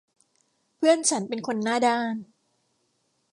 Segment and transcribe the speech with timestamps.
[0.75, 2.15] เพื่อนฉันเป็นคนหน้าด้าน